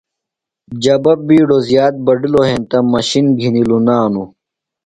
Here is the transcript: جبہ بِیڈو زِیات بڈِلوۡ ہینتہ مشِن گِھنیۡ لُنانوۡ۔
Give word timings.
جبہ 0.83 1.13
بِیڈو 1.25 1.57
زِیات 1.67 1.93
بڈِلوۡ 2.05 2.47
ہینتہ 2.49 2.77
مشِن 2.91 3.25
گِھنیۡ 3.39 3.67
لُنانوۡ۔ 3.69 4.29